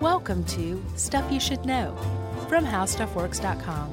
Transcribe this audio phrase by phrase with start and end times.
[0.00, 1.92] Welcome to Stuff You Should Know
[2.48, 3.90] from HowStuffWorks.com.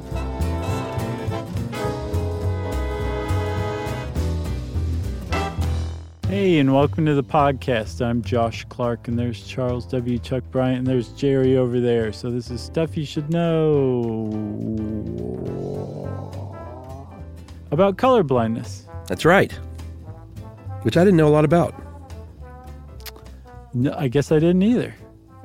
[6.28, 8.06] Hey, and welcome to the podcast.
[8.06, 10.20] I'm Josh Clark, and there's Charles W.
[10.20, 12.14] Chuck Bryant, and there's Jerry over there.
[12.14, 14.30] So, this is stuff you should know
[17.72, 18.86] about color blindness.
[19.08, 19.52] That's right.
[20.84, 21.74] Which I didn't know a lot about.
[23.74, 24.94] No, I guess I didn't either.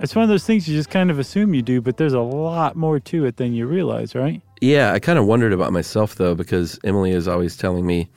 [0.03, 2.21] It's one of those things you just kind of assume you do, but there's a
[2.21, 4.41] lot more to it than you realize, right?
[4.61, 8.09] Yeah, I kind of wondered about myself though, because Emily is always telling me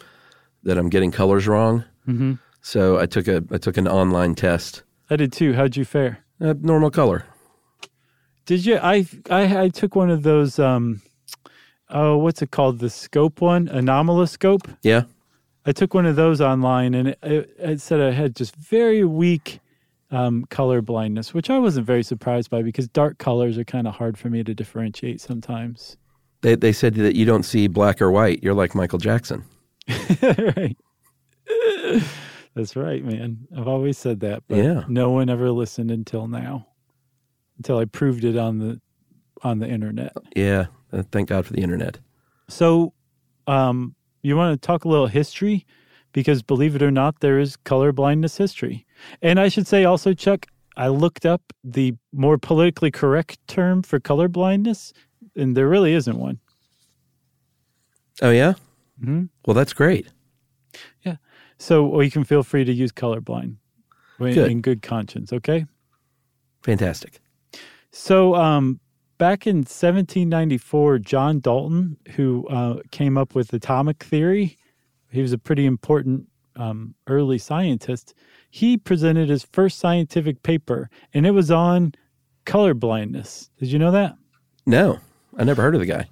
[0.64, 1.84] that I'm getting colors wrong.
[2.08, 2.34] Mm-hmm.
[2.62, 4.84] So I took a I took an online test.
[5.10, 5.54] I did too.
[5.54, 6.24] How'd you fare?
[6.40, 7.26] Uh, normal color.
[8.46, 8.78] Did you?
[8.78, 10.60] I I I took one of those.
[10.60, 11.02] Um,
[11.90, 12.80] oh, what's it called?
[12.80, 14.78] The scope one, anomaloscope.
[14.82, 15.04] Yeah.
[15.66, 19.06] I took one of those online, and it, it, it said I had just very
[19.06, 19.60] weak
[20.14, 23.96] um, color blindness, which I wasn't very surprised by because dark colors are kind of
[23.96, 25.98] hard for me to differentiate sometimes.
[26.42, 28.44] They they said that you don't see black or white.
[28.44, 29.44] You're like Michael Jackson.
[30.22, 30.78] right.
[32.56, 33.48] That's right, man.
[33.58, 34.84] I've always said that, but Yeah.
[34.88, 36.68] no one ever listened until now,
[37.58, 38.80] until I proved it on the
[39.42, 40.14] on the internet.
[40.36, 40.68] Yeah.
[40.92, 42.00] Uh, thank God for the internet.
[42.48, 42.94] So,
[43.48, 45.66] um, you want to talk a little history?
[46.14, 48.86] Because believe it or not, there is color blindness history.
[49.22, 50.46] And I should say also, Chuck,
[50.78, 54.94] I looked up the more politically correct term for color blindness,
[55.36, 56.40] and there really isn't one.
[58.22, 58.54] Oh yeah.
[59.04, 59.30] Mhm.
[59.46, 60.08] Well, that's great.
[61.04, 61.18] Yeah.
[61.58, 63.58] So well, you can feel free to use colorblind
[64.20, 64.52] in, Good.
[64.52, 65.66] in good conscience, okay?
[66.64, 67.20] Fantastic.
[67.92, 68.80] So, um,
[69.18, 74.58] back in 1794, John Dalton, who uh, came up with atomic theory,
[75.14, 78.14] he was a pretty important um, early scientist.
[78.50, 81.94] He presented his first scientific paper, and it was on
[82.46, 83.50] color blindness.
[83.60, 84.16] Did you know that?
[84.66, 85.00] No,
[85.38, 86.08] I never heard of the guy.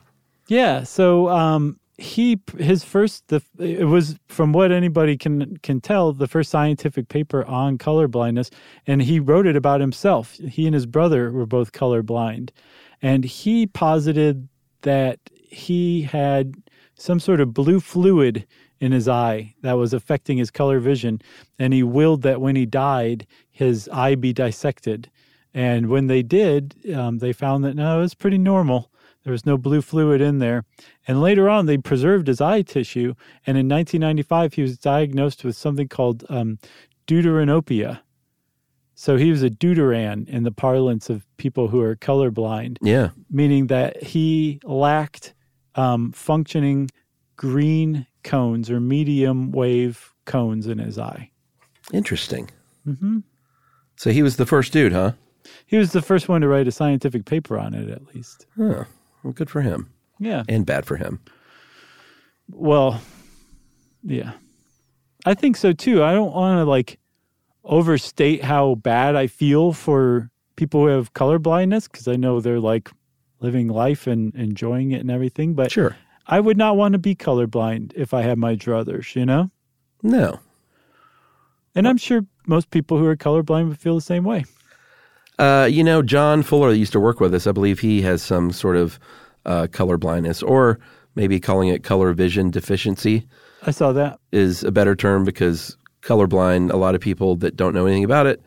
[0.47, 0.83] Yeah.
[0.83, 6.27] So um, he his first the it was from what anybody can can tell the
[6.27, 8.49] first scientific paper on color blindness,
[8.87, 10.33] and he wrote it about himself.
[10.33, 12.49] He and his brother were both colorblind,
[13.01, 14.47] and he posited
[14.81, 16.55] that he had
[16.95, 18.47] some sort of blue fluid
[18.81, 21.21] in his eye that was affecting his color vision,
[21.57, 25.09] and he willed that when he died, his eye be dissected.
[25.53, 28.89] And when they did, um, they found that no, it was pretty normal.
[29.23, 30.63] There was no blue fluid in there.
[31.07, 33.13] And later on, they preserved his eye tissue.
[33.45, 36.57] And in 1995, he was diagnosed with something called um,
[37.05, 37.99] deuteranopia.
[38.95, 43.09] So he was a deuteran in the parlance of people who are colorblind, Yeah.
[43.29, 45.33] meaning that he lacked
[45.75, 46.89] um, functioning
[47.35, 51.29] green cones or medium wave cones in his eye.
[51.93, 52.49] Interesting.
[52.85, 53.19] hmm
[53.97, 55.13] So he was the first dude, huh?
[55.65, 58.45] He was the first one to write a scientific paper on it, at least.
[58.57, 58.85] Huh.
[59.23, 60.43] Well, good for him, Yeah.
[60.47, 61.19] and bad for him.
[62.49, 63.01] Well,
[64.03, 64.33] yeah.
[65.25, 66.03] I think so too.
[66.03, 66.99] I don't want to like
[67.63, 72.59] overstate how bad I feel for people who have color blindness because I know they're
[72.59, 72.89] like
[73.39, 75.53] living life and enjoying it and everything.
[75.53, 75.95] But Sure.
[76.31, 79.51] I would not want to be colorblind if I had my druthers, you know?
[80.01, 80.39] No.
[81.75, 84.45] And I'm sure most people who are colorblind would feel the same way.
[85.37, 87.47] Uh, you know, John Fuller used to work with us.
[87.47, 88.97] I believe he has some sort of
[89.45, 90.79] uh, color blindness, or
[91.15, 93.27] maybe calling it color vision deficiency
[93.63, 94.19] I saw that.
[94.31, 98.25] is a better term because colorblind, a lot of people that don't know anything about
[98.25, 98.41] it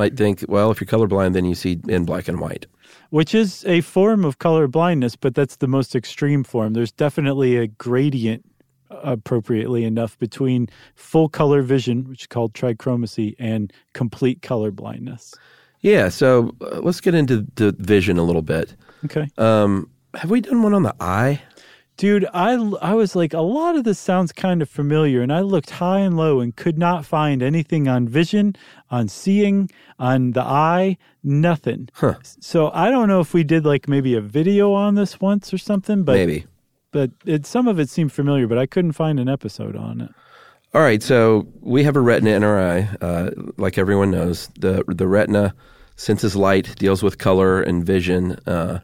[0.00, 2.64] might think, well, if you're colorblind, then you see in black and white.
[3.10, 6.72] which is a form of color blindness, but that's the most extreme form.
[6.72, 8.44] There's definitely a gradient,
[8.90, 15.34] appropriately enough, between full color vision, which is called trichromacy, and complete color blindness.
[15.80, 18.76] Yeah, so uh, let's get into the vision a little bit.
[19.04, 19.28] Okay.
[19.38, 21.42] Um, have we done one on the eye?
[22.00, 25.40] Dude, I, I was like, a lot of this sounds kind of familiar, and I
[25.40, 28.56] looked high and low and could not find anything on vision,
[28.90, 31.90] on seeing, on the eye, nothing.
[31.92, 32.14] Huh.
[32.22, 35.58] So I don't know if we did like maybe a video on this once or
[35.58, 36.46] something, but Maybe.
[36.90, 40.10] but it, some of it seemed familiar, but I couldn't find an episode on it.
[40.72, 44.48] All right, so we have a retina in our eye, uh, like everyone knows.
[44.58, 45.54] the The retina
[45.96, 48.78] senses light, deals with color and vision, uh,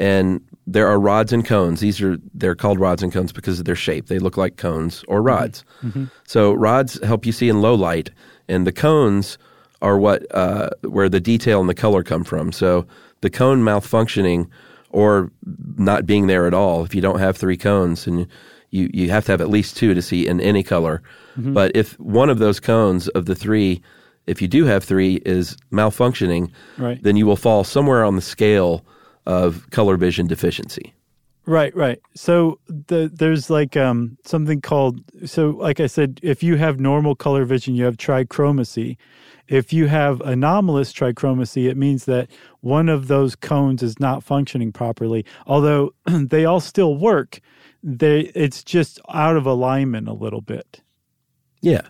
[0.00, 1.80] and there are rods and cones.
[1.80, 4.06] These are they're called rods and cones because of their shape.
[4.06, 5.26] They look like cones or mm-hmm.
[5.26, 5.64] rods.
[5.82, 6.04] Mm-hmm.
[6.26, 8.10] So rods help you see in low light,
[8.48, 9.38] and the cones
[9.82, 12.50] are what uh, where the detail and the color come from.
[12.50, 12.86] So
[13.20, 14.48] the cone malfunctioning
[14.88, 15.30] or
[15.76, 18.26] not being there at all, if you don't have three cones, and
[18.70, 21.02] you you have to have at least two to see in any color.
[21.36, 21.52] Mm-hmm.
[21.52, 23.82] But if one of those cones of the three
[24.26, 27.02] if you do have three, is malfunctioning, Right.
[27.02, 28.84] then you will fall somewhere on the scale
[29.26, 30.94] of color vision deficiency.
[31.46, 32.00] Right, right.
[32.14, 37.14] So the, there's like um, something called so like I said, if you have normal
[37.14, 38.96] color vision, you have trichromacy.
[39.48, 42.30] If you have anomalous trichromacy, it means that
[42.60, 45.24] one of those cones is not functioning properly.
[45.46, 47.40] Although they all still work,
[47.82, 50.82] they it's just out of alignment a little bit.
[51.62, 51.88] Yeah.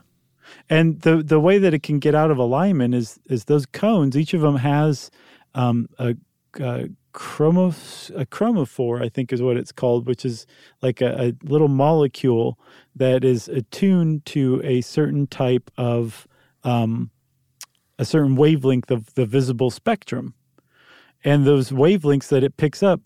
[0.68, 4.16] And the the way that it can get out of alignment is is those cones.
[4.16, 5.10] Each of them has
[5.54, 6.14] um, a,
[6.60, 10.46] a chromos a chromophore, I think is what it's called, which is
[10.82, 12.58] like a, a little molecule
[12.94, 16.26] that is attuned to a certain type of
[16.64, 17.10] um,
[17.98, 20.34] a certain wavelength of the visible spectrum,
[21.24, 23.00] and those wavelengths that it picks up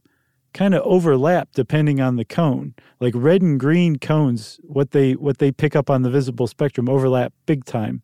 [0.52, 2.74] kind of overlap depending on the cone.
[3.00, 6.88] Like red and green cones, what they what they pick up on the visible spectrum
[6.88, 8.02] overlap big time.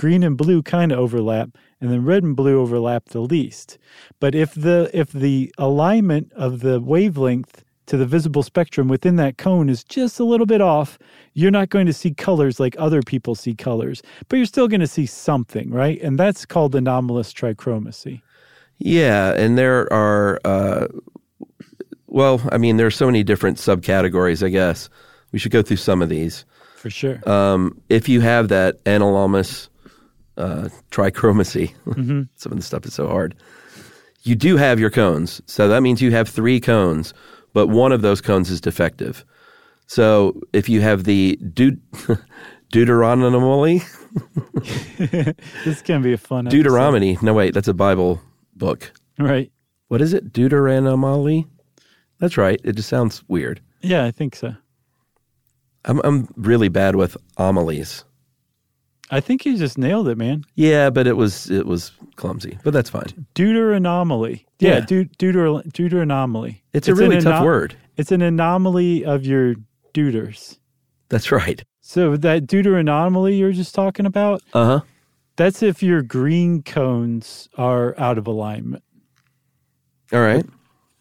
[0.00, 3.76] Green and blue kind of overlap, and then red and blue overlap the least.
[4.18, 9.36] But if the if the alignment of the wavelength to the visible spectrum within that
[9.36, 10.98] cone is just a little bit off,
[11.34, 14.80] you're not going to see colors like other people see colors, but you're still going
[14.80, 16.00] to see something, right?
[16.00, 18.22] And that's called anomalous trichromacy.
[18.78, 20.86] Yeah, and there are, uh,
[22.06, 24.42] well, I mean, there are so many different subcategories.
[24.42, 24.88] I guess
[25.32, 26.46] we should go through some of these.
[26.76, 27.20] For sure.
[27.28, 29.69] Um, if you have that anomalous
[30.40, 31.72] uh, trichromacy,
[32.36, 33.34] some of the stuff is so hard.
[34.22, 37.14] You do have your cones, so that means you have three cones,
[37.52, 39.24] but one of those cones is defective.
[39.86, 41.78] So if you have the deut-
[42.72, 43.82] Deuteronomy,
[45.64, 46.56] this can be a fun episode.
[46.56, 47.18] Deuteronomy.
[47.22, 48.20] No, wait, that's a Bible
[48.54, 48.92] book.
[49.18, 49.50] Right.
[49.88, 50.32] What is it?
[50.32, 51.46] Deuteronomy.
[52.20, 52.60] That's right.
[52.62, 53.60] It just sounds weird.
[53.80, 54.54] Yeah, I think so.
[55.84, 58.04] I'm I'm really bad with homilies.
[59.10, 60.44] I think you just nailed it, man.
[60.54, 63.26] Yeah, but it was it was clumsy, but that's fine.
[63.34, 64.44] Deuteranomaly.
[64.60, 64.80] Yeah, Yeah.
[64.86, 66.60] deut- deuter- deuteranomaly.
[66.72, 67.74] It's a an really tough word.
[67.96, 69.54] It's an anomaly of your
[69.92, 70.58] deuters.
[71.08, 71.62] That's right.
[71.80, 74.80] So that deuteranomaly you're just talking about, Uh huh.
[75.36, 78.84] that's if your green cones are out of alignment.
[80.12, 80.46] All right.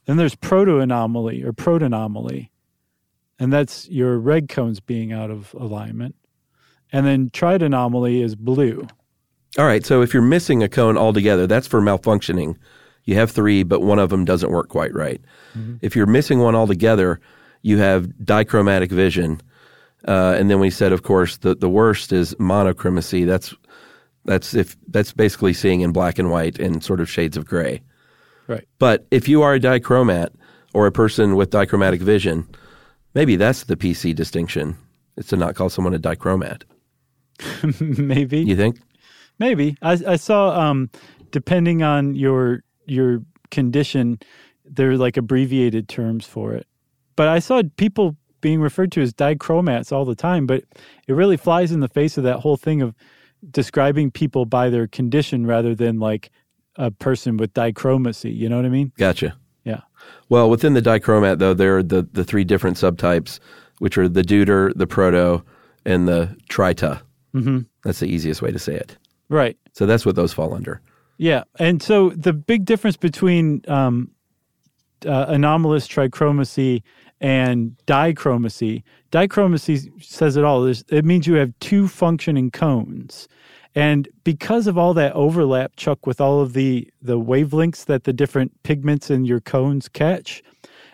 [0.06, 2.50] Then there's protoanomaly or protanomaly,
[3.38, 6.16] and that's your red cones being out of alignment.
[6.92, 8.88] And then tritanomaly is blue.
[9.58, 9.86] All right.
[9.86, 12.56] So if you're missing a cone altogether, that's for malfunctioning.
[13.06, 15.22] You have three, but one of them doesn't work quite right.
[15.82, 17.20] If you're missing one altogether,
[17.62, 19.42] you have dichromatic vision.
[20.08, 23.26] Uh, and then we said, of course, the, the worst is monochromacy.
[23.26, 23.54] That's
[24.26, 27.82] that's if that's basically seeing in black and white and sort of shades of gray.
[28.48, 28.68] Right.
[28.78, 30.30] But if you are a dichromat
[30.74, 32.48] or a person with dichromatic vision,
[33.14, 34.78] maybe that's the PC distinction.
[35.18, 36.64] It's to not call someone a dichromat.
[37.80, 38.40] Maybe.
[38.40, 38.80] You think?
[39.38, 40.60] Maybe I, I saw.
[40.60, 40.90] Um,
[41.32, 43.22] depending on your your
[43.52, 44.20] condition,
[44.66, 46.68] there are like abbreviated terms for it.
[47.16, 50.48] But I saw people being referred to as dichromats all the time.
[50.48, 50.64] But
[51.08, 52.96] it really flies in the face of that whole thing of
[53.52, 56.30] describing people by their condition rather than like
[56.76, 58.32] a person with dichromacy.
[58.32, 58.92] You know what I mean?
[58.98, 59.38] Gotcha.
[59.64, 59.82] Yeah.
[60.30, 63.40] Well, within the dichromat, though, there are the, the three different subtypes,
[63.80, 65.44] which are the deuter, the proto,
[65.86, 67.02] and the trita.
[67.34, 67.60] Mm-hmm.
[67.84, 68.98] That's the easiest way to say it.
[69.30, 69.58] Right.
[69.74, 70.82] So that's what those fall under.
[71.18, 74.10] Yeah, and so the big difference between um,
[75.06, 76.82] uh, anomalous trichromacy
[77.20, 80.62] and dichromacy, dichromacy says it all.
[80.62, 83.28] There's, it means you have two functioning cones,
[83.76, 88.14] and because of all that overlap, Chuck, with all of the the wavelengths that the
[88.14, 90.42] different pigments in your cones catch,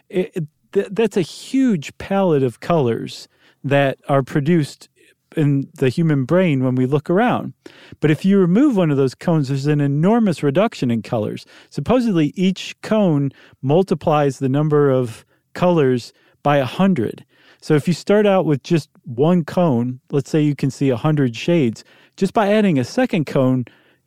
[0.10, 3.28] it, it- th- that's a huge palette of colors
[3.64, 4.90] that are produced
[5.36, 7.54] in the human brain when we look around.
[8.00, 11.46] But if you remove one of those cones, there's an enormous reduction in colors.
[11.70, 16.14] Supposedly, each cone multiplies the number of colors
[16.44, 17.26] by a hundred.
[17.62, 20.98] So if you start out with just one cone, let's say you can see a
[20.98, 21.84] hundred shades,
[22.18, 23.66] just by adding a second cone,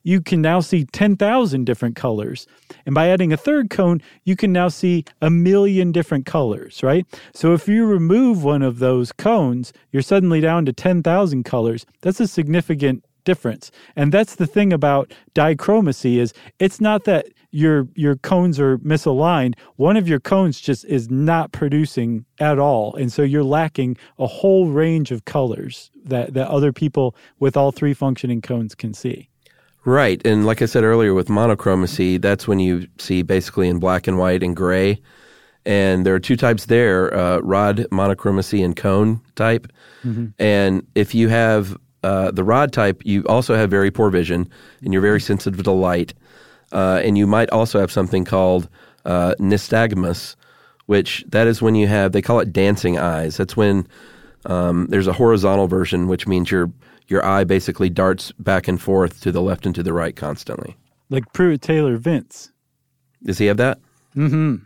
[0.09, 2.47] you can now see 10,000 different colors.
[2.87, 7.05] And by adding a third cone, you can now see a million different colors, right?
[7.35, 11.85] So if you remove one of those cones, you're suddenly down to 10,000 colors.
[12.01, 13.71] That's a significant difference.
[13.97, 19.57] And that's the thing about dichromacy is it's not that your your cones are misaligned.
[19.77, 22.95] One of your cones just is not producing at all.
[22.95, 27.73] And so you're lacking a whole range of colors that, that other people with all
[27.73, 29.29] three functioning cones can see.
[29.89, 30.21] Right.
[30.27, 34.19] And like I said earlier, with monochromacy, that's when you see basically in black and
[34.19, 35.01] white and gray.
[35.65, 39.67] And there are two types there uh, rod monochromacy and cone type.
[40.39, 44.51] And if you have uh, the rod type, you also have very poor vision
[44.83, 46.13] and you're very sensitive to light.
[46.71, 48.69] Uh, and you might also have something called
[49.07, 50.37] uh, nystagmus,
[50.85, 53.39] which that is when you have, they call it dancing eyes.
[53.39, 53.89] That's when
[54.45, 56.71] um, there's a horizontal version, which means your,
[57.09, 60.77] your eye basically darts back and forth to the left and to the right constantly.
[61.11, 62.53] Like Pruitt Taylor Vince.
[63.23, 63.79] Does he have that?
[64.17, 64.57] Mm-hmm.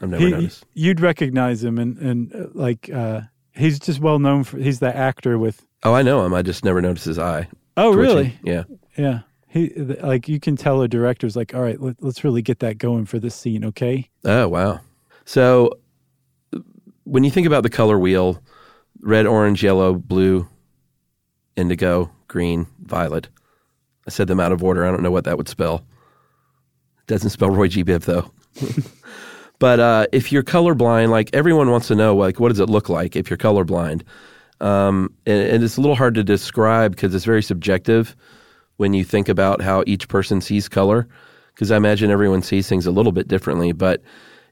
[0.00, 0.64] I've never He- noticed.
[0.74, 3.22] you'd recognize him, and and uh, like uh,
[3.52, 5.66] he's just well known for he's the actor with.
[5.82, 6.32] Oh, I know him.
[6.34, 7.48] I just never noticed his eye.
[7.76, 8.14] Oh, twitching.
[8.14, 8.38] really?
[8.44, 8.64] Yeah.
[8.96, 9.20] Yeah.
[9.48, 12.78] He like you can tell a director's like, all right, let, let's really get that
[12.78, 14.08] going for this scene, okay?
[14.24, 14.80] Oh, wow.
[15.24, 15.70] So
[17.04, 18.42] when you think about the color wheel,
[19.00, 20.46] red, orange, yellow, blue,
[21.58, 23.28] indigo, green, violet.
[24.06, 24.86] I said them out of order.
[24.86, 25.84] I don't know what that would spell.
[27.00, 27.84] It doesn't spell Roy G.
[27.84, 28.30] Biv though.
[29.58, 32.88] but uh, if you're colorblind, like everyone wants to know, like what does it look
[32.88, 34.02] like if you're colorblind?
[34.60, 38.16] Um, and, and it's a little hard to describe because it's very subjective
[38.76, 41.06] when you think about how each person sees color.
[41.54, 43.72] Because I imagine everyone sees things a little bit differently.
[43.72, 44.00] But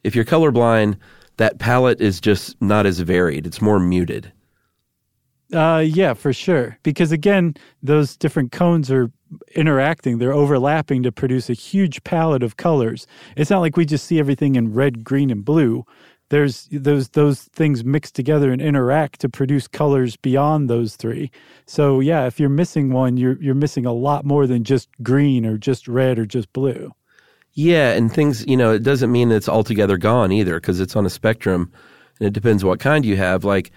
[0.03, 0.97] if you're colorblind,
[1.37, 3.47] that palette is just not as varied.
[3.47, 4.33] It's more muted.
[5.53, 6.79] Uh, yeah, for sure.
[6.83, 9.11] Because again, those different cones are
[9.55, 13.07] interacting; they're overlapping to produce a huge palette of colors.
[13.37, 15.85] It's not like we just see everything in red, green, and blue.
[16.31, 21.31] There's those those things mixed together and interact to produce colors beyond those three.
[21.67, 25.47] So yeah, if you're missing one, you're you're missing a lot more than just green
[25.47, 26.93] or just red or just blue.
[27.53, 31.07] Yeah, and things, you know, it doesn't mean it's altogether gone either because it's on
[31.07, 31.73] a spectrum
[32.19, 33.45] and it depends what kind you have.
[33.45, 33.71] Like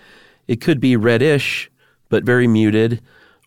[0.49, 1.69] it could be reddish,
[2.09, 2.99] but very muted,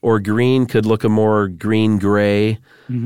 [0.03, 2.59] or green could look a more green gray,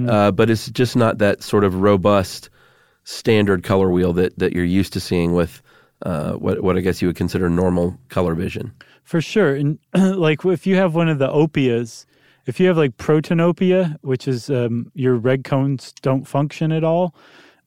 [0.06, 2.50] uh, but it's just not that sort of robust
[3.04, 5.62] standard color wheel that, that you're used to seeing with
[6.02, 8.70] uh, what, what I guess you would consider normal color vision.
[9.02, 9.54] For sure.
[9.54, 12.04] And like if you have one of the opias,
[12.44, 17.14] if you have like protanopia, which is um, your red cones don't function at all,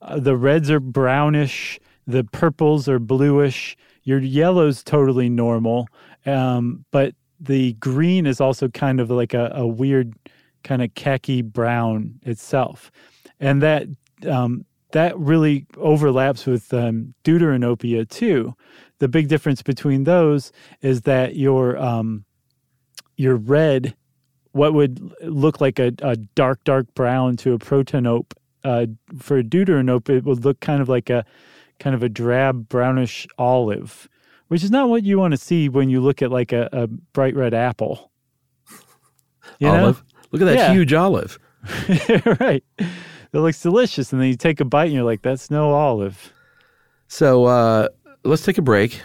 [0.02, 5.88] uh, the reds are brownish, the purples are bluish, your yellow's totally normal,
[6.26, 10.14] um, but the green is also kind of like a, a weird
[10.62, 12.90] kind of khaki brown itself.
[13.38, 13.86] And that
[14.28, 18.54] um, that really overlaps with um, deuteranopia too.
[18.98, 22.24] The big difference between those is that your um,
[23.16, 23.94] your red,
[24.52, 28.32] what would look like a, a dark dark brown to a protanope,
[28.64, 28.86] uh,
[29.18, 31.24] for a deuteranope, it would look kind of like a
[31.78, 34.08] kind of a drab brownish olive,
[34.50, 36.88] which is not what you want to see when you look at like a, a
[36.88, 38.10] bright red apple.
[39.60, 39.84] You know?
[39.84, 40.02] olive.
[40.32, 40.72] Look at that Yeah.
[40.72, 41.38] huge olive.
[42.40, 42.64] right.
[42.78, 44.12] It looks delicious.
[44.12, 46.32] And then you take a bite and you're like, that's no olive.
[47.06, 47.88] So uh,
[48.24, 49.00] let's take a break,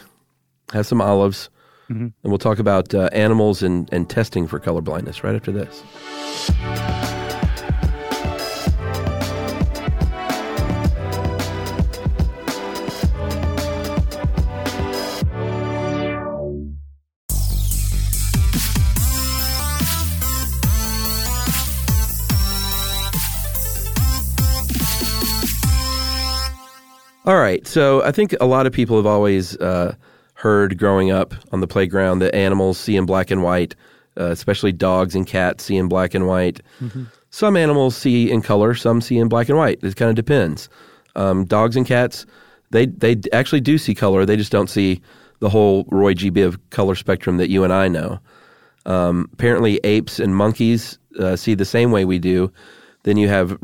[0.73, 1.49] have some olives,
[1.89, 5.83] and we'll talk about uh, animals and, and testing for color blindness right after this.
[27.25, 27.65] All right.
[27.65, 29.95] So I think a lot of people have always uh,
[30.35, 33.75] heard growing up on the playground that animals see in black and white,
[34.19, 36.61] uh, especially dogs and cats see in black and white.
[37.31, 39.83] Some animals see in color, some see in black and white.
[39.83, 40.69] It kind of depends.
[41.15, 42.25] Um, dogs and cats,
[42.69, 44.25] they they actually do see color.
[44.25, 45.01] They just don't see
[45.39, 46.29] the whole Roy G.
[46.29, 48.19] Biv color spectrum that you and I know.
[48.85, 52.51] Um, apparently, apes and monkeys uh, see the same way we do.
[53.03, 53.57] Then you have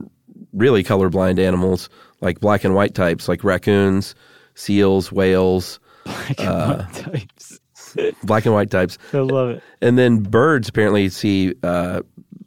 [0.53, 1.89] really colorblind animals
[2.21, 4.15] like black and white types, like raccoons,
[4.55, 7.59] seals, whales, Black and white types.
[8.23, 9.63] black and white types, I love it.
[9.81, 12.01] and then birds apparently see uh,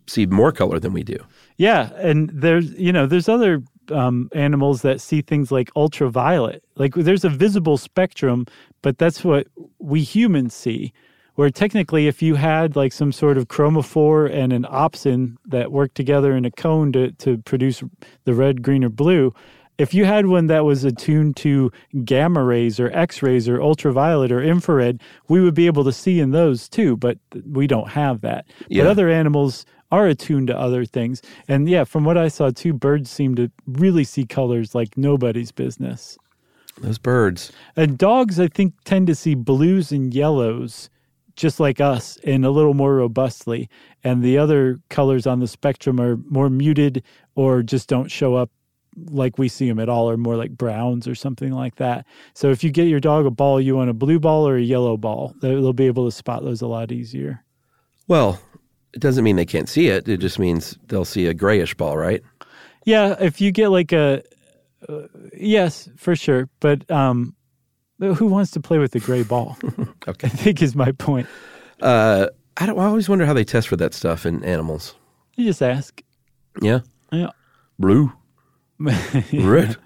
[0.07, 1.17] see more color than we do.
[1.57, 3.63] Yeah, and there's you know there's other
[3.93, 6.65] um, animals that see things like ultraviolet.
[6.77, 8.47] Like there's a visible spectrum,
[8.83, 9.47] but that's what
[9.79, 10.93] we humans see.
[11.35, 15.97] Where technically, if you had like some sort of chromophore and an opsin that worked
[15.97, 17.83] together in a cone to to produce
[18.25, 19.35] the red, green, or blue,
[19.79, 21.71] if you had one that was attuned to
[22.05, 26.21] gamma rays or X rays or ultraviolet or infrared, we would be able to see
[26.21, 26.97] in those too.
[26.97, 27.19] But
[27.51, 28.47] we don't have that.
[28.69, 28.85] Yeah.
[28.85, 31.23] But other animals are attuned to other things.
[31.49, 35.53] And yeah, from what I saw too, birds seem to really see colors like nobody's
[35.53, 36.19] business.
[36.81, 37.53] Those birds.
[37.77, 40.91] And dogs, I think, tend to see blues and yellows
[41.37, 43.69] just like us and a little more robustly.
[44.03, 47.03] And the other colors on the spectrum are more muted
[47.35, 48.51] or just don't show up
[49.11, 52.07] like we see them at all, are more like browns or something like that.
[52.35, 54.63] So if you get your dog a ball, you want a blue ball or a
[54.63, 55.35] yellow ball.
[55.41, 57.43] They'll be able to spot those a lot easier.
[58.07, 58.41] Well,
[58.93, 60.09] it doesn't mean they can't see it.
[60.09, 62.23] It just means they'll see a grayish ball, right?
[62.85, 64.23] Yeah, if you get like a
[64.89, 66.49] uh, yes, for sure.
[66.61, 67.35] But um,
[67.99, 69.57] who wants to play with the gray ball?
[70.07, 70.27] Okay.
[70.27, 71.27] I think is my point.
[71.81, 72.27] Uh,
[72.59, 72.79] I don't.
[72.79, 74.95] I always wonder how they test for that stuff in animals.
[75.35, 76.03] You just ask.
[76.61, 77.31] Yeah, Yeah.
[77.79, 78.13] blue,
[79.33, 79.77] red.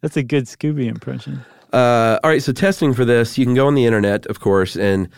[0.00, 1.44] That's a good Scooby impression.
[1.72, 4.76] Uh, all right, so testing for this, you can go on the internet, of course,
[4.76, 5.08] and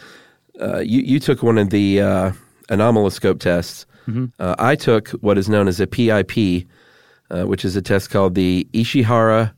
[0.61, 2.33] uh, you you took one of the uh,
[2.69, 3.87] anomaloscope tests.
[4.39, 6.67] Uh, I took what is known as a PIP,
[7.31, 9.53] uh, which is a test called the Ishihara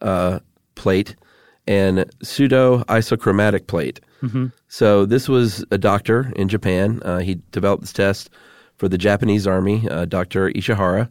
[0.00, 0.38] uh,
[0.76, 1.16] plate
[1.66, 4.00] and pseudo isochromatic plate.
[4.68, 7.00] So this was a doctor in Japan.
[7.04, 8.30] Uh, he developed this test
[8.76, 10.50] for the Japanese army, uh, Dr.
[10.50, 11.10] Ishihara.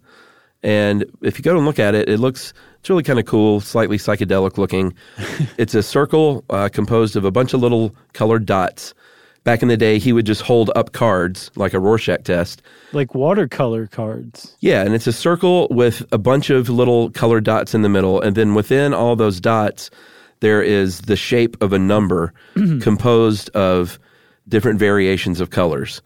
[0.62, 3.60] And if you go and look at it, it looks it's really kind of cool,
[3.60, 4.94] slightly psychedelic looking.
[5.58, 8.94] it's a circle uh, composed of a bunch of little colored dots.
[9.44, 12.62] Back in the day, he would just hold up cards like a Rorschach test.
[12.92, 14.56] Like watercolor cards.
[14.60, 18.22] Yeah, and it's a circle with a bunch of little colored dots in the middle,
[18.22, 19.90] and then within all those dots,
[20.42, 22.34] there is the shape of a number
[22.82, 23.98] composed of
[24.48, 26.02] different variations of colors.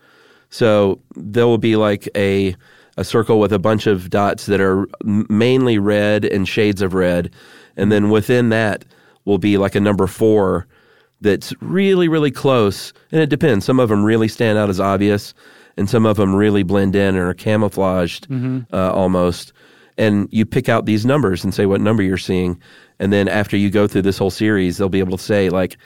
[0.50, 2.55] So there will be like a
[2.98, 7.32] a circle with a bunch of dots that are mainly red and shades of red,
[7.76, 8.86] and then within that
[9.26, 10.68] will be like a number four
[11.22, 12.94] that's really really close.
[13.12, 13.66] And it depends.
[13.66, 15.34] Some of them really stand out as obvious,
[15.78, 18.28] and some of them really blend in and are camouflaged
[18.74, 19.54] uh, almost.
[19.98, 22.60] And you pick out these numbers and say what number you're seeing,
[23.00, 25.78] and then after you go through this whole series, they'll be able to say like,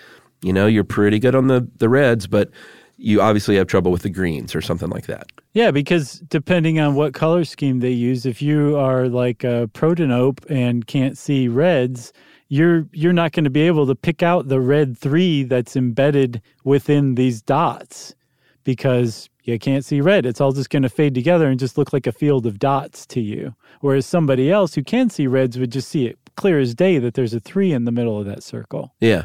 [0.42, 2.50] you know, you're pretty good on the the reds, but
[2.98, 5.27] you obviously have trouble with the greens or something like that.
[5.54, 10.39] Yeah, because depending on what color scheme they use, if you are like a protanope
[10.50, 12.12] and can't see reds,
[12.50, 16.42] you're you're not going to be able to pick out the red three that's embedded
[16.63, 18.16] within these dots
[18.63, 20.25] because you can't see red.
[20.25, 23.06] It's all just going to fade together and just look like a field of dots
[23.08, 23.56] to you.
[23.82, 27.13] Whereas somebody else who can see reds would just see it clear as day that
[27.16, 29.24] there's a three in the middle of that circle Yeah.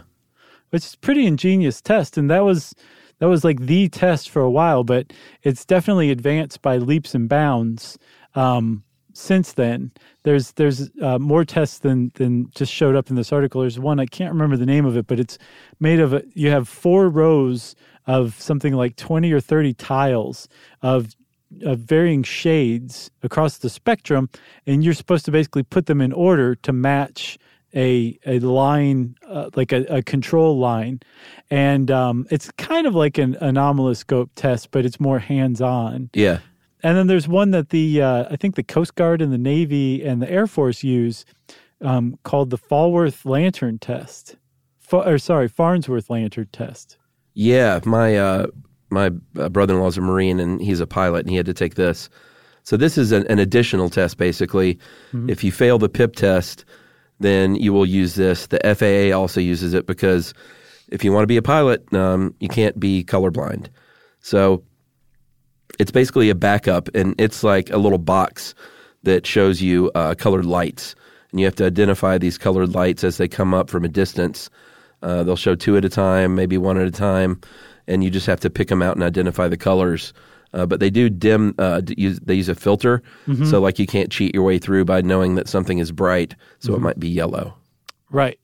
[0.70, 2.75] which is pretty ingenious test and that was
[3.22, 5.12] that was like the test for a while but
[5.44, 7.96] it's definitely advanced by leaps and bounds
[8.35, 8.82] um,
[9.12, 9.92] since then.
[10.24, 13.61] There's there's uh, more tests than than just showed up in this article.
[13.61, 15.38] There's one i can't remember the name of it but it's
[15.78, 17.76] made of a, you have four rows
[18.08, 20.48] of something like 20 or 30 tiles
[20.82, 21.14] of
[21.64, 24.30] of varying shades across the spectrum,
[24.66, 27.38] and you're supposed to basically put them in order to match
[27.74, 31.00] a a line, uh, like a, a control line,
[31.50, 36.11] and um, it's kind of like an anomaloscope test, but it's more hands on.
[36.14, 36.38] Yeah.
[36.85, 40.04] And then there's one that the uh, I think the Coast Guard and the Navy
[40.04, 41.24] and the Air Force use
[41.80, 44.37] um, called the Falworth Lantern Test,
[44.80, 46.98] Fa- or sorry, Farnsworth Lantern Test.
[47.35, 48.46] Yeah, my uh,
[48.90, 51.76] my uh, brother-in-law is a Marine and he's a pilot, and he had to take
[51.76, 52.11] this.
[52.64, 54.78] So this is an, an additional test, basically.
[55.28, 56.64] If you fail the PIP test,
[57.22, 58.46] then you will use this.
[58.46, 60.35] The FAA also uses it because
[60.88, 63.68] if you want to be a pilot, um, you can't be colorblind.
[64.20, 64.62] So
[65.78, 68.54] it's basically a backup, and it's like a little box
[69.02, 70.94] that shows you uh, colored lights,
[71.30, 74.50] and you have to identify these colored lights as they come up from a distance.
[75.02, 77.40] Uh, they'll show two at a time, maybe one at a time,
[77.88, 80.12] and you just have to pick them out and identify the colors.
[80.53, 81.55] Uh, but they do dim.
[81.59, 83.03] Uh, use, they use a filter,
[83.45, 86.75] so like you can't cheat your way through by knowing that something is bright, so
[86.75, 87.55] it might be yellow.
[88.11, 88.38] Right.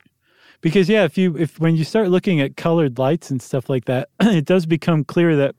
[0.61, 3.85] Because yeah, if you if when you start looking at colored lights and stuff like
[3.85, 5.55] that, it does become clear that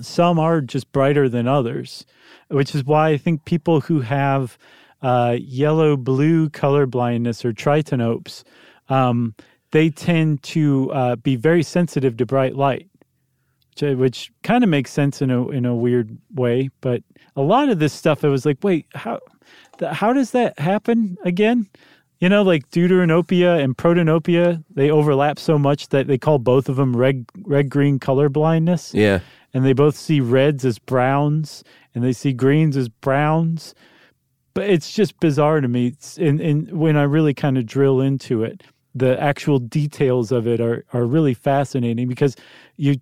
[0.00, 2.06] some are just brighter than others,
[2.48, 4.56] which is why I think people who have
[5.02, 8.44] uh, yellow blue color blindness or tritanopes,
[8.88, 9.34] um,
[9.72, 12.88] they tend to uh, be very sensitive to bright light,
[13.80, 16.70] which, which kind of makes sense in a in a weird way.
[16.80, 17.02] But
[17.36, 19.20] a lot of this stuff, I was like, wait, how
[19.78, 21.68] th- how does that happen again?
[22.20, 26.76] You know, like deuteranopia and protanopia, they overlap so much that they call both of
[26.76, 29.20] them red red green color blindness Yeah,
[29.52, 33.74] and they both see reds as browns and they see greens as browns.
[34.54, 35.94] But it's just bizarre to me.
[36.18, 38.62] And, and when I really kind of drill into it,
[38.94, 42.36] the actual details of it are, are really fascinating because
[42.76, 42.96] you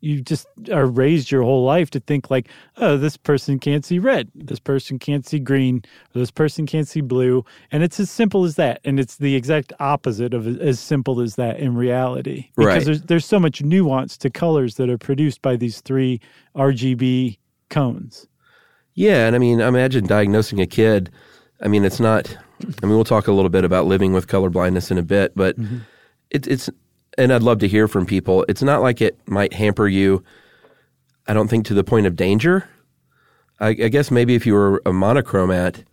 [0.00, 3.98] you just are raised your whole life to think like, oh, this person can't see
[3.98, 5.82] red, this person can't see green,
[6.12, 8.80] this person can't see blue, and it's as simple as that.
[8.84, 12.84] And it's the exact opposite of as simple as that in reality, because Right.
[12.84, 16.20] there's there's so much nuance to colors that are produced by these three
[16.54, 17.38] RGB
[17.70, 18.26] cones.
[18.94, 21.10] Yeah, and I mean, imagine diagnosing a kid.
[21.60, 22.34] I mean, it's not.
[22.82, 25.32] I mean, we'll talk a little bit about living with color blindness in a bit,
[25.36, 25.78] but mm-hmm.
[26.30, 26.70] it, it's.
[27.18, 28.44] And I'd love to hear from people.
[28.48, 30.22] It's not like it might hamper you.
[31.26, 32.68] I don't think to the point of danger,
[33.58, 35.84] I, I guess maybe if you were a monochromat,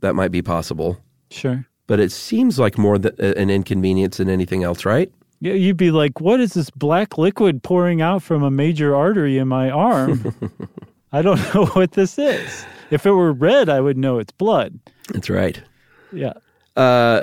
[0.00, 0.98] that might be possible.
[1.30, 1.64] Sure.
[1.86, 5.12] But it seems like more th- an inconvenience than anything else, right?
[5.40, 9.36] Yeah, you'd be like, "What is this black liquid pouring out from a major artery
[9.38, 10.34] in my arm?"
[11.12, 12.64] I don't know what this is.
[12.90, 14.78] If it were red, I would know it's blood.
[15.12, 15.60] That's right.
[16.12, 16.32] Yeah.
[16.76, 17.22] Uh,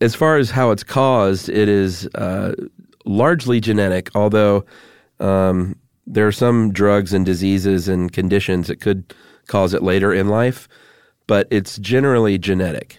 [0.00, 2.54] as far as how it's caused, it is uh,
[3.04, 4.64] largely genetic, although
[5.18, 9.14] um, there are some drugs and diseases and conditions that could
[9.46, 10.68] cause it later in life,
[11.26, 12.98] but it's generally genetic.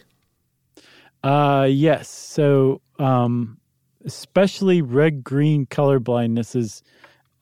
[1.24, 2.10] Uh, yes.
[2.10, 3.58] So, um,
[4.06, 6.84] especially red green color blindness is,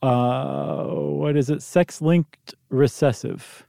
[0.02, 1.62] uh, what is it?
[1.62, 3.66] Sex linked recessive.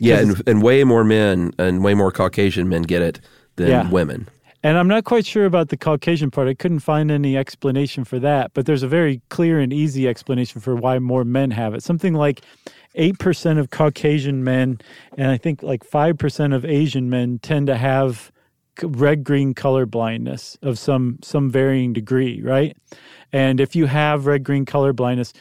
[0.00, 3.20] Yeah, and, and way more men and way more Caucasian men get it
[3.56, 3.90] than Yeah.
[3.90, 4.28] women.
[4.62, 6.46] And I'm not quite sure about the Caucasian part.
[6.46, 10.60] I couldn't find any explanation for that, but there's a very clear and easy explanation
[10.60, 11.82] for why more men have it.
[11.82, 12.42] Something like
[12.96, 14.80] 8% of Caucasian men
[15.18, 18.30] and I think like 5% of Asian men tend to have
[18.82, 22.76] red green color blindness of some some varying degree, right?
[23.32, 25.32] And if you have red green color blindness,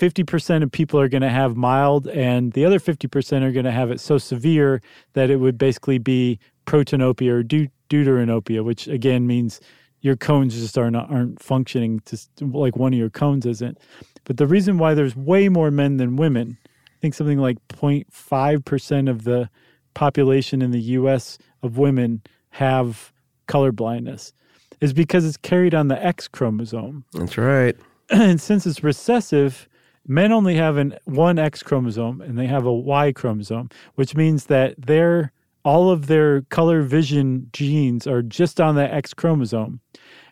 [0.00, 3.70] 50% of people are going to have mild and the other 50% are going to
[3.70, 4.82] have it so severe
[5.14, 9.60] that it would basically be protanopia or deut- deuteranopia, which again means
[10.00, 13.78] your cones just are not, aren't functioning to like one of your cones isn't.
[14.24, 19.10] But the reason why there's way more men than women, I think something like 0.5%
[19.10, 19.50] of the
[19.94, 23.12] population in the US of women have
[23.46, 24.32] color blindness
[24.80, 27.76] is because it's carried on the X chromosome That's right.
[28.10, 29.68] and since it's recessive,
[30.06, 34.46] men only have an one X chromosome and they have a Y chromosome, which means
[34.46, 35.32] that their
[35.66, 39.80] all of their color vision genes are just on that X chromosome.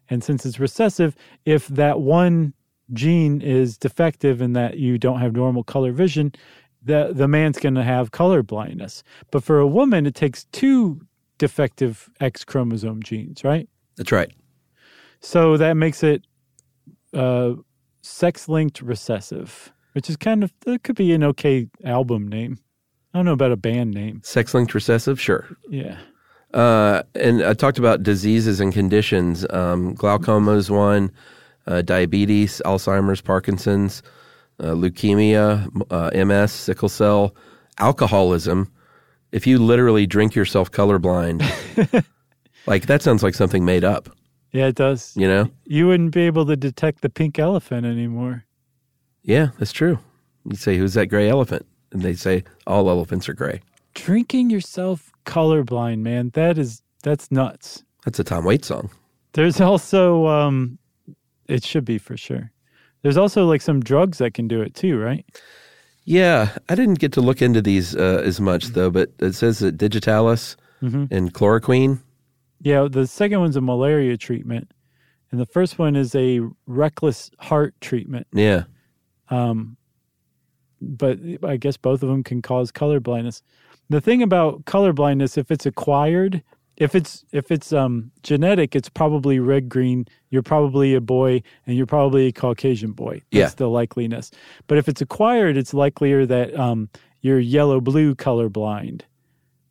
[0.08, 2.54] And since it's recessive, if that one
[2.92, 6.32] gene is defective and that you don't have normal color vision,
[6.84, 9.02] the the man's going to have color blindness.
[9.32, 11.00] But for a woman, it takes two
[11.38, 13.68] defective X chromosome genes, right?
[13.96, 14.32] That's right.
[15.18, 16.26] So that makes it
[17.12, 17.54] uh,
[18.02, 22.58] sex linked recessive, which is kind of, it could be an okay album name.
[23.14, 24.20] I don't know about a band name.
[24.24, 25.46] Sex linked recessive, sure.
[25.70, 25.98] Yeah.
[26.52, 29.46] Uh, and I talked about diseases and conditions.
[29.50, 31.12] Um, glaucoma is one,
[31.66, 34.02] uh, diabetes, Alzheimer's, Parkinson's,
[34.60, 37.34] uh, leukemia, uh, MS, sickle cell,
[37.78, 38.70] alcoholism.
[39.32, 41.42] If you literally drink yourself colorblind,
[42.66, 44.08] like that sounds like something made up,
[44.52, 45.12] Yeah, it does.
[45.16, 45.50] you know?
[45.64, 48.44] You wouldn't be able to detect the pink elephant anymore.
[49.22, 49.98] Yeah, that's true.
[50.44, 51.66] You'd say, Who's that gray elephant?
[51.94, 53.62] And they say, All elephants are gray.
[53.94, 57.82] Drinking yourself colorblind, man, that is, that's nuts.
[58.04, 58.90] That's a Tom Waits song.
[59.32, 60.78] There's also, um,
[61.48, 62.50] it should be for sure.
[63.02, 65.24] There's also like some drugs that can do it too, right?
[66.04, 69.60] Yeah, I didn't get to look into these uh, as much though, but it says
[69.60, 70.56] that digitalis
[71.10, 72.00] and chloroquine.
[72.60, 74.70] Yeah, the second one's a malaria treatment,
[75.30, 78.26] and the first one is a reckless heart treatment.
[78.34, 78.64] Yeah,
[79.30, 79.76] Um,
[80.84, 83.42] but I guess both of them can cause color blindness.
[83.90, 86.42] The thing about color blindness, if it's acquired,
[86.76, 90.06] if it's if it's um, genetic, it's probably red green.
[90.30, 93.22] You're probably a boy, and you're probably a Caucasian boy.
[93.30, 93.54] That's Yeah.
[93.56, 94.32] the likeliness.
[94.66, 96.88] But if it's acquired, it's likelier that um,
[97.20, 99.04] you're yellow blue color blind,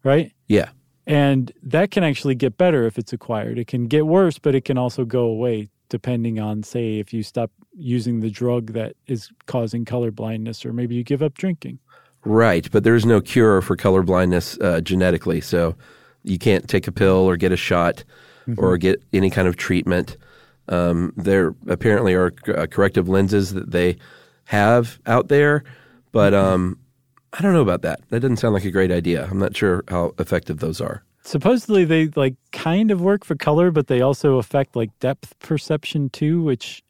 [0.03, 0.31] right?
[0.47, 0.69] yeah,
[1.05, 3.57] And that can actually get better if it's acquired.
[3.59, 7.23] It can get worse, but it can also go away depending on, say, if you
[7.23, 11.79] stop using the drug that is causing color blindness, or maybe you give up drinking.
[12.23, 12.69] right.
[12.71, 15.75] But there's no cure for color blindness uh, genetically, so
[16.23, 18.03] you can't take a pill or get a shot
[18.57, 20.17] or get any kind of treatment.
[20.69, 23.97] Um, there apparently are uh, corrective lenses that they
[24.45, 25.63] have out there,
[26.11, 26.77] but um,
[27.33, 28.01] I don't know about that.
[28.09, 29.27] That doesn't sound like a great idea.
[29.29, 31.03] I'm not sure how effective those are.
[31.23, 36.09] Supposedly, they like kind of work for color, but they also affect like depth perception
[36.09, 36.83] too, which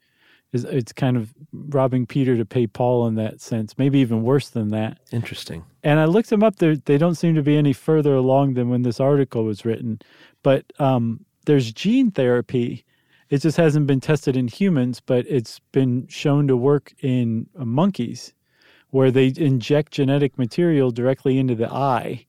[0.52, 3.78] is it's kind of robbing Peter to pay Paul in that sense.
[3.78, 4.98] Maybe even worse than that.
[5.12, 5.64] Interesting.
[5.82, 6.56] and I looked them up.
[6.56, 10.00] They they don't seem to be any further along than when this article was written.
[10.42, 12.84] But um, there's gene therapy.
[13.30, 17.64] It just hasn't been tested in humans, but it's been shown to work in uh,
[17.64, 18.34] monkeys,
[18.90, 22.26] where they inject genetic material directly into the eye,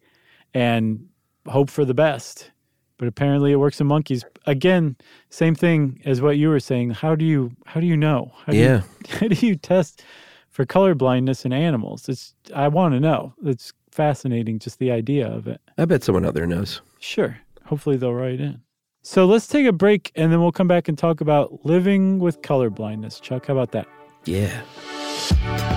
[0.53, 1.07] and
[1.47, 2.51] hope for the best.
[2.97, 4.23] But apparently, it works in monkeys.
[4.45, 4.95] Again,
[5.29, 6.91] same thing as what you were saying.
[6.91, 8.31] How do you how do you know?
[8.45, 8.81] How do Yeah.
[8.83, 8.83] You,
[9.19, 10.03] how do you test
[10.49, 12.07] for color blindness in animals?
[12.07, 13.33] It's I want to know.
[13.43, 15.59] It's fascinating, just the idea of it.
[15.77, 16.81] I bet someone out there knows.
[16.99, 17.37] Sure.
[17.65, 18.61] Hopefully, they'll write in.
[19.01, 22.41] So let's take a break, and then we'll come back and talk about living with
[22.41, 23.19] color blindness.
[23.19, 23.87] Chuck, how about that?
[24.25, 25.74] Yeah.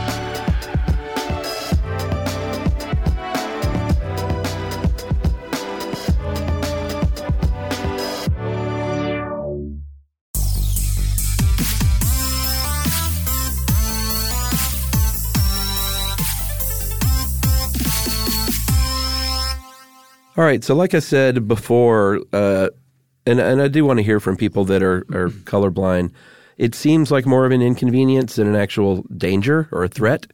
[20.38, 20.62] All right.
[20.62, 22.68] So, like I said before, uh,
[23.26, 26.12] and and I do want to hear from people that are are colorblind.
[26.56, 30.28] It seems like more of an inconvenience than an actual danger or a threat.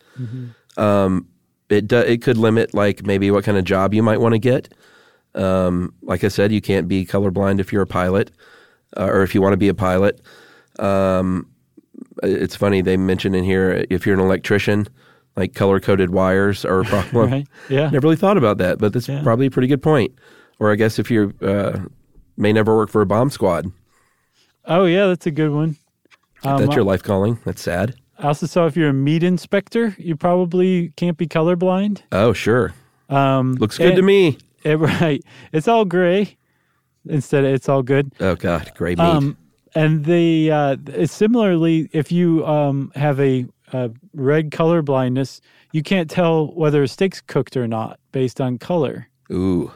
[0.77, 1.29] Um,
[1.71, 4.39] it do, it could limit like maybe what kind of job you might want to
[4.39, 4.75] get.
[5.35, 8.31] Um, like I said, you can't be colorblind if you're a pilot,
[8.99, 10.21] uh, or if you want to be a pilot.
[10.79, 11.49] Um,
[12.23, 14.87] it's funny they mention in here if you're an electrician,
[15.37, 17.31] like color coded wires are a problem.
[17.31, 17.49] Right?
[17.69, 17.91] Yeah.
[17.91, 19.23] Never really thought about that, but that's Yeah.
[19.23, 20.13] probably a pretty good point.
[20.61, 21.81] Or I guess if you uh,
[22.37, 23.71] may never work for a bomb squad,
[24.67, 25.77] Oh yeah, that's a good one.
[26.43, 27.39] Um, that's your life calling.
[27.45, 27.95] That's sad.
[28.19, 32.03] I also saw if you're a meat inspector, you probably can't be colorblind.
[32.13, 32.73] Oh, sure.
[33.11, 34.39] Um, Looks good and- to me.
[34.63, 35.23] it- right.
[35.53, 36.37] It's all gray
[37.09, 38.13] instead of it's all good.
[38.21, 39.01] Oh God, gray meat.
[39.01, 39.37] Um,
[39.75, 43.45] and the uh, similarly, if you um, have a,
[43.75, 45.41] a red color blindness,
[45.73, 49.09] you can't tell whether a steak's cooked or not based on color.
[49.33, 49.73] Ooh.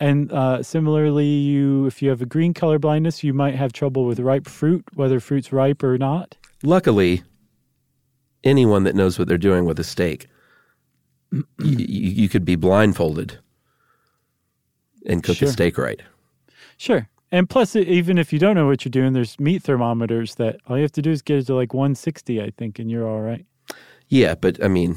[0.00, 4.04] And uh, similarly, you if you have a green color blindness, you might have trouble
[4.04, 6.36] with ripe fruit, whether fruit's ripe or not.
[6.62, 7.22] Luckily,
[8.44, 10.26] anyone that knows what they're doing with a steak,
[11.32, 13.38] y- y- you could be blindfolded
[15.06, 15.48] and cook Sure.
[15.48, 16.00] a steak right.
[16.76, 17.08] Sure.
[17.32, 20.76] And plus, even if you don't know what you're doing, there's meat thermometers that all
[20.76, 23.20] you have to do is get it to like 160, I think, and you're all
[23.20, 23.44] right.
[24.08, 24.96] Yeah, but I mean,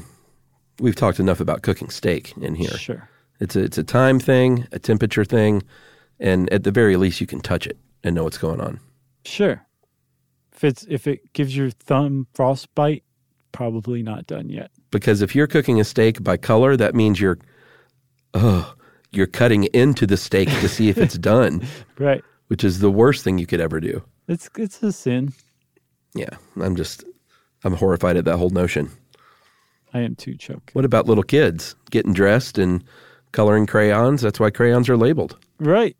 [0.78, 2.70] we've talked enough about cooking steak in here.
[2.70, 3.08] Sure.
[3.40, 5.62] It's a it's a time thing, a temperature thing,
[6.20, 8.78] and at the very least, you can touch it and know what's going on.
[9.24, 9.64] Sure.
[10.52, 13.02] If it's if it gives your thumb frostbite,
[13.52, 14.70] probably not done yet.
[14.90, 17.38] Because if you're cooking a steak by color, that means you're,
[18.34, 18.74] oh,
[19.12, 21.66] you're cutting into the steak to see if it's done,
[21.98, 22.22] Right.
[22.48, 24.02] which is the worst thing you could ever do.
[24.28, 25.32] It's it's a sin.
[26.14, 27.04] Yeah, I'm just,
[27.64, 28.90] I'm horrified at that whole notion.
[29.92, 30.70] I am too, Chuck.
[30.72, 32.84] What about little kids getting dressed and
[33.32, 34.22] coloring crayons?
[34.22, 35.36] That's why crayons are labeled.
[35.58, 35.96] Right.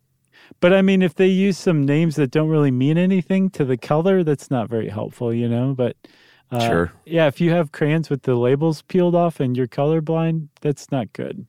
[0.61, 3.77] But I mean, if they use some names that don't really mean anything to the
[3.77, 5.73] color, that's not very helpful, you know.
[5.73, 5.95] But
[6.51, 6.91] uh, Sure.
[7.05, 11.11] yeah, if you have crayons with the labels peeled off and you're colorblind, that's not
[11.13, 11.45] good.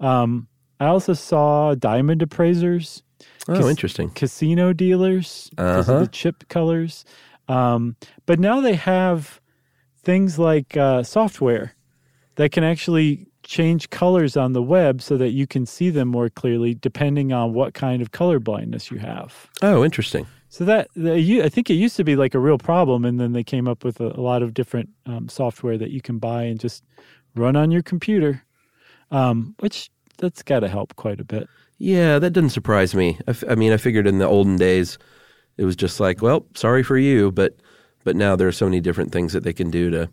[0.00, 0.46] Um,
[0.80, 3.02] I also saw diamond appraisers,
[3.48, 4.10] Oh, Cas- interesting.
[4.10, 6.04] casino dealers because of Uh-huh.
[6.04, 7.04] the chip colors.
[7.48, 9.40] Um, but now they have
[10.02, 11.74] things like uh, software
[12.34, 16.28] that can actually change colors on the web so that you can see them more
[16.28, 19.48] clearly depending on what kind of color blindness you have.
[19.62, 20.26] Oh, interesting.
[20.48, 23.44] So that I think it used to be like a real problem, and then they
[23.44, 26.58] came up with a, a lot of different um, software that you can buy and
[26.58, 26.82] just
[27.36, 28.42] run on your computer,
[29.10, 31.48] um, which that's got to help quite a bit.
[31.78, 33.18] Yeah, that doesn't surprise me.
[33.26, 34.98] I, f- I mean, I figured in the olden days,
[35.56, 37.56] it was just like, well, sorry for you, but
[38.04, 40.08] but now there are so many different things that they can do to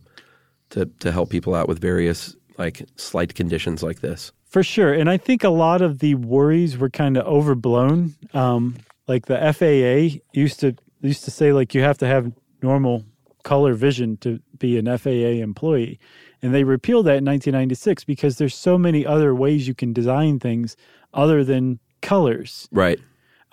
[0.71, 4.31] to to help people out with various like slight conditions like this.
[4.45, 4.93] For sure.
[4.93, 8.13] And I think a lot of the worries were kind of overblown.
[8.33, 8.75] Um,
[9.07, 13.03] like the FAA used to used to say like you have to have normal
[13.43, 15.99] color vision to be an FAA employee.
[16.43, 20.39] And they repealed that in 1996 because there's so many other ways you can design
[20.39, 20.75] things
[21.13, 22.67] other than colors.
[22.71, 22.99] Right.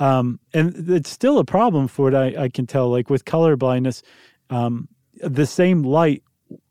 [0.01, 2.15] Um, and it's still a problem for it.
[2.15, 4.03] I, I can tell, like with color blindness,
[4.51, 4.89] um,
[5.23, 6.25] the same light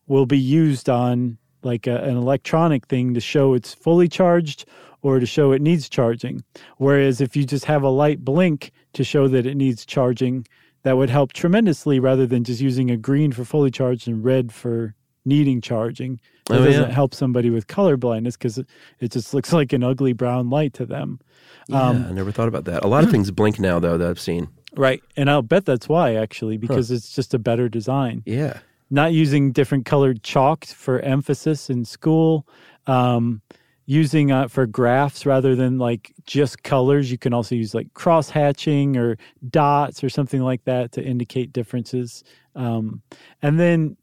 [0.08, 4.66] will be used on like a, an electronic thing to show it's fully charged
[5.02, 6.44] or to show it needs charging.
[6.78, 10.46] Whereas if you just have a light blink to show that it needs charging,
[10.84, 14.52] that would help tremendously rather than just using a green for fully charged and red
[14.52, 14.96] for
[15.30, 16.20] needing charging.
[16.50, 18.68] It Oh, doesn't help somebody with color blindness because it,
[19.00, 21.20] it just looks like an ugly brown light to them.
[21.68, 22.84] Yeah, I never thought about that.
[22.84, 24.50] A lot of things blink now, though, that I've seen.
[24.76, 25.02] Right.
[25.16, 28.24] And I'll bet that's why, actually, because it's just a better design.
[28.26, 28.60] Yeah.
[28.90, 32.48] Not using different colored chalk for emphasis in school,
[32.88, 33.42] um,
[33.86, 37.12] using uh, for graphs rather than like just colors.
[37.12, 39.18] You can also use like cross hatching or
[39.50, 42.24] dots or something like that to indicate differences.
[42.56, 43.02] Um,
[43.42, 43.96] and then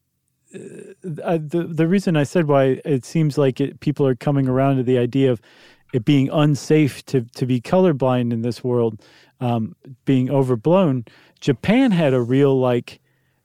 [1.25, 4.77] uh, the the reason I said why it seems like it, people are coming around
[4.77, 5.41] to the idea of
[5.93, 9.03] it being unsafe to to be colorblind in this world
[9.41, 11.05] um, being overblown.
[11.41, 13.01] Japan had a real like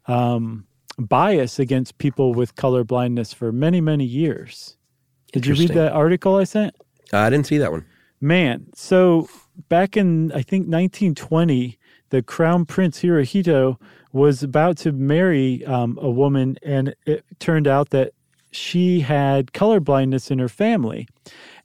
[0.08, 0.66] um,
[0.98, 4.78] bias against people with color blindness for many many years.
[5.32, 6.76] Did you read that article I sent?
[7.14, 7.86] I didn't see that one.
[8.20, 9.28] Man, so
[9.70, 11.78] back in I think 1920,
[12.10, 13.78] the Crown Prince Hirohito
[14.14, 18.14] was about to marry um, a woman, and it turned out that
[18.52, 21.08] she had color blindness in her family,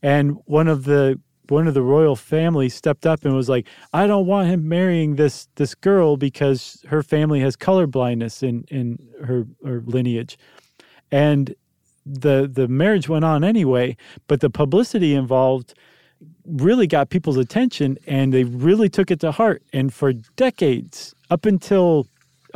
[0.03, 4.07] and one of the one of the royal family stepped up and was like, "I
[4.07, 8.99] don't want him marrying this this girl because her family has color blindness in in
[9.25, 10.39] her her lineage,"
[11.11, 11.55] and
[12.05, 13.97] the the marriage went on anyway,
[14.29, 15.75] but the publicity involved
[16.47, 19.63] really got people's attention and they really took it to heart.
[19.73, 22.07] And for decades, up until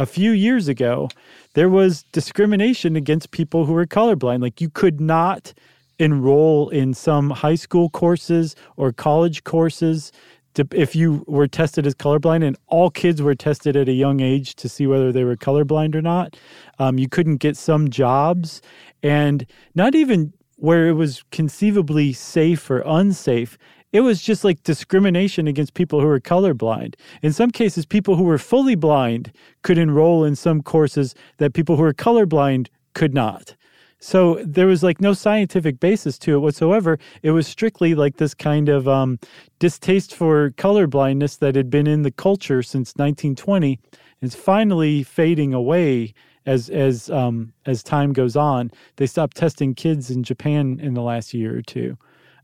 [0.00, 1.10] a few years ago,
[1.52, 4.40] there was discrimination against people who were colorblind.
[4.40, 5.52] Like you could not
[5.98, 10.10] enroll in some high school courses or college courses
[10.54, 14.20] to, if you were tested as colorblind, and all kids were tested at a young
[14.20, 16.34] age to see whether they were colorblind or not.
[16.78, 18.62] Um, you couldn't get some jobs,
[19.02, 23.58] and not even where it was conceivably safe or unsafe.
[23.92, 26.94] It was just like discrimination against people who were colorblind.
[27.22, 31.76] In some cases, people who were fully blind could enroll in some courses that people
[31.76, 33.56] who were colorblind could not.
[33.98, 36.98] So there was like no scientific basis to it whatsoever.
[37.22, 39.18] It was strictly like this kind of um,
[39.58, 43.78] distaste for color blindness that had been in the culture since 1920.
[44.22, 46.14] It's finally fading away
[46.46, 48.70] as as um, as time goes on.
[48.96, 51.98] They stopped testing kids in Japan in the last year or two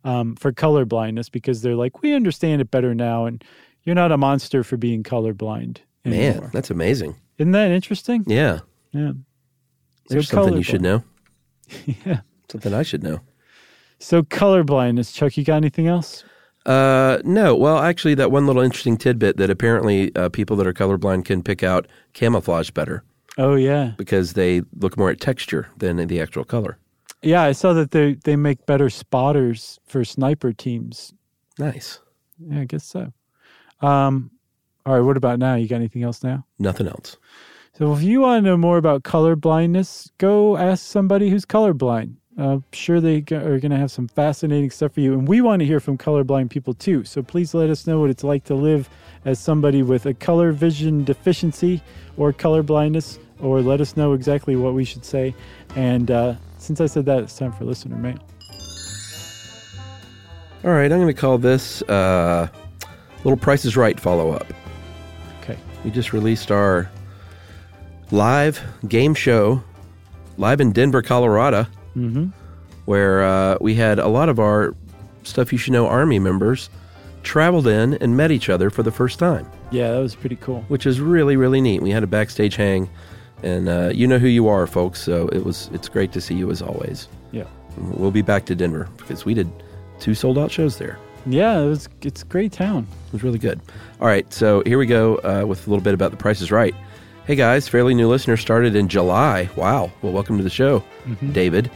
[0.06, 3.44] um, for color blindness because they're like, we understand it better now, and
[3.82, 5.78] you're not a monster for being colorblind.
[6.04, 6.42] Anymore.
[6.42, 7.16] Man, that's amazing.
[7.38, 8.24] Isn't that interesting?
[8.26, 8.60] Yeah.
[8.92, 9.12] Yeah.
[10.08, 11.02] There's something you should know.
[12.06, 12.20] Yeah.
[12.48, 13.22] Something I should know.
[13.98, 15.36] So color blindness, Chuck.
[15.36, 16.22] You got anything else?
[16.64, 17.56] Uh, no.
[17.56, 21.42] Well, actually, that one little interesting tidbit that apparently uh, people that are colorblind can
[21.42, 23.02] pick out camouflage better
[23.38, 26.78] Oh yeah, because they look more at texture than the actual color.
[27.26, 27.42] Yeah.
[27.42, 31.12] I saw that they they make better spotters for sniper teams.
[31.58, 32.00] Nice.
[32.38, 33.12] Yeah, I guess so.
[33.80, 34.30] Um,
[34.84, 35.00] all right.
[35.00, 35.54] What about now?
[35.54, 36.46] You got anything else now?
[36.58, 37.16] Nothing else.
[37.78, 42.14] So if you want to know more about color blindness, go ask somebody who's colorblind.
[42.38, 45.60] Uh, sure, they are going to have some fascinating stuff for you, and we want
[45.60, 47.04] to hear from colorblind people too.
[47.04, 48.88] So please let us know what it's like to live
[49.24, 51.82] as somebody with a color vision deficiency
[52.16, 55.34] or color blindness, or let us know exactly what we should say.
[55.74, 56.34] And uh,
[56.66, 58.18] since I said that, it's time for listener mail.
[60.64, 60.90] All right.
[60.90, 62.48] I'm going to call this uh,
[63.24, 64.46] little Price is Right follow up.
[65.42, 65.56] Okay.
[65.84, 66.90] We just released our
[68.10, 69.62] live game show
[70.38, 72.26] live in Denver, Colorado, Mm-hmm.
[72.84, 74.74] where uh, we had a lot of our
[75.22, 76.68] Stuff You Should Know Army members
[77.22, 80.62] traveled in and met each other for the first time, Yeah, that was pretty cool.
[80.68, 81.80] which is really, really neat.
[81.80, 82.90] We had a backstage hang,
[83.42, 86.34] and uh, you know who you are, folks, so it was it's great to see
[86.34, 87.08] you as always.
[87.32, 87.44] Yeah.
[87.76, 89.50] We'll be back to Denver because we did
[90.00, 90.98] two sold out shows there.
[91.26, 91.88] Yeah, it was.
[92.02, 92.86] It's a great town.
[93.08, 93.60] It was really good.
[94.00, 96.50] All right, so here we go uh, with a little bit about the Price is
[96.50, 96.74] Right.
[97.26, 99.50] Hey guys, fairly new listener started in July.
[99.56, 99.90] Wow.
[100.00, 100.84] Well, welcome to the show,
[101.32, 101.70] David.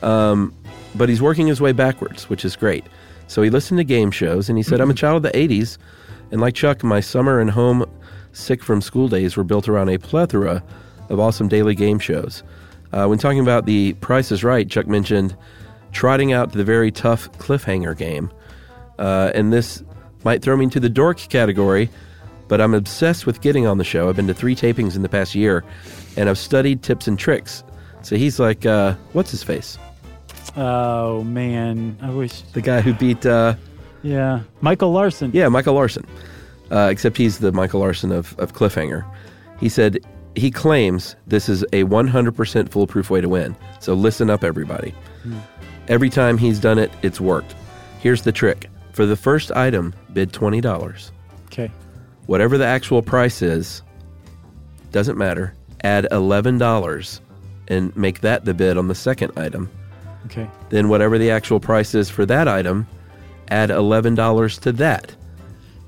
[0.00, 0.54] Um,
[0.94, 2.84] but he's working his way backwards, which is great.
[3.26, 5.78] So he listened to game shows and he said, I'm a child of the 80s.
[6.30, 7.84] And like Chuck, my summer and home
[8.32, 10.62] sick from school days were built around a plethora
[11.08, 12.42] of awesome daily game shows.
[12.92, 15.36] Uh, when talking about the Price is Right, Chuck mentioned
[15.92, 18.30] trotting out the very tough cliffhanger game.
[18.98, 19.82] Uh, and this
[20.24, 21.88] might throw me into the dork category,
[22.48, 24.08] but I'm obsessed with getting on the show.
[24.08, 25.64] I've been to three tapings in the past year,
[26.16, 27.64] and I've studied tips and tricks.
[28.02, 29.78] So he's like, uh, what's his face?
[30.56, 32.42] Oh man, I wish.
[32.52, 33.54] The guy who beat, uh,
[34.02, 35.30] Yeah, Michael Larson.
[35.32, 36.04] yeah, Michael Larson.
[36.70, 39.04] Uh, except he's the Michael Larson of, of Cliffhanger.
[39.60, 39.98] He said
[40.34, 43.56] he claims this is a 100% foolproof way to win.
[43.80, 44.94] So listen up, everybody.
[45.22, 45.38] Hmm.
[45.88, 47.54] Every time he's done it, it's worked.
[48.00, 51.10] Here's the trick for the first item, bid $20.
[51.46, 51.70] Okay.
[52.26, 53.82] whatever the actual price is,
[54.90, 55.54] doesn't matter.
[55.82, 57.20] Add $11
[57.68, 59.70] and make that the bid on the second item.
[60.26, 60.48] Okay.
[60.70, 62.86] Then, whatever the actual price is for that item,
[63.48, 65.14] add $11 to that.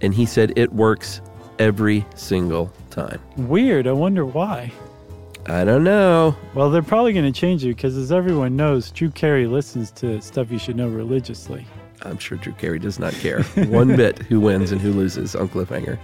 [0.00, 1.20] And he said it works
[1.59, 3.20] every single time.
[3.37, 3.87] Weird.
[3.87, 4.72] I wonder why.
[5.46, 6.35] I don't know.
[6.54, 10.20] Well, they're probably going to change it because, as everyone knows, Drew Carey listens to
[10.22, 11.66] stuff you should know religiously.
[12.03, 15.49] I'm sure Drew Carey does not care one bit who wins and who loses on
[15.49, 15.99] Cliffhanger.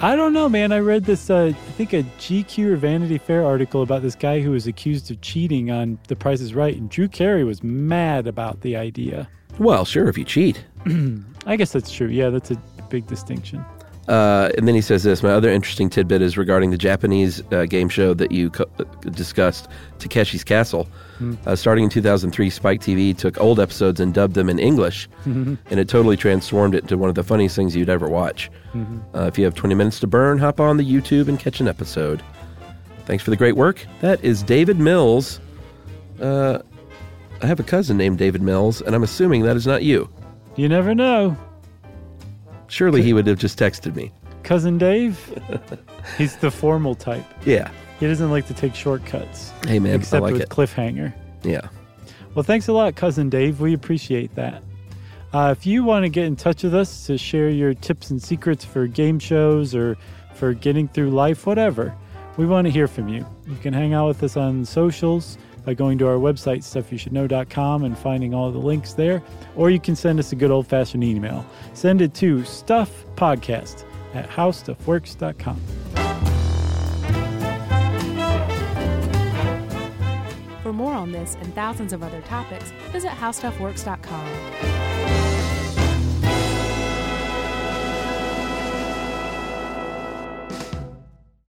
[0.00, 0.70] I don't know, man.
[0.70, 4.40] I read this, uh, I think, a GQ or Vanity Fair article about this guy
[4.40, 8.28] who was accused of cheating on The Price is Right, and Drew Carey was mad
[8.28, 9.28] about the idea.
[9.58, 10.64] Well, sure, if you cheat.
[11.46, 12.06] I guess that's true.
[12.06, 12.56] Yeah, that's a
[12.88, 13.64] big distinction.
[14.08, 15.22] Uh, and then he says this.
[15.22, 18.84] My other interesting tidbit is regarding the Japanese uh, game show that you co- uh,
[19.10, 20.88] discussed, Takeshi's Castle.
[21.46, 25.58] Uh, starting in 2003, Spike TV took old episodes and dubbed them in English, and
[25.68, 28.50] it totally transformed it into one of the funniest things you'd ever watch.
[29.14, 31.68] Uh, if you have 20 minutes to burn, hop on the YouTube and catch an
[31.68, 32.22] episode.
[33.04, 33.84] Thanks for the great work.
[34.00, 35.40] That is David Mills.
[36.20, 36.60] Uh,
[37.42, 40.08] I have a cousin named David Mills, and I'm assuming that is not you.
[40.56, 41.36] You never know.
[42.68, 44.12] Surely he would have just texted me.
[44.42, 45.18] Cousin Dave,
[46.16, 47.24] he's the formal type.
[47.44, 47.70] Yeah.
[48.00, 50.48] He doesn't like to take shortcuts, Hey, man, except I like with it.
[50.48, 51.12] cliffhanger.
[51.42, 51.68] Yeah.
[52.34, 53.60] Well, thanks a lot, cousin Dave.
[53.60, 54.62] We appreciate that.
[55.32, 58.22] Uh, if you want to get in touch with us to share your tips and
[58.22, 59.96] secrets for game shows or
[60.34, 61.94] for getting through life, whatever,
[62.36, 63.26] we want to hear from you.
[63.46, 67.96] You can hang out with us on socials by going to our website, stuffyoushouldknow.com, and
[67.98, 69.22] finding all the links there.
[69.56, 71.44] Or you can send us a good old fashioned email.
[71.74, 73.84] Send it to stuffpodcast
[74.14, 75.60] at howstuffworks.com.
[80.62, 84.97] For more on this and thousands of other topics, visit howstuffworks.com.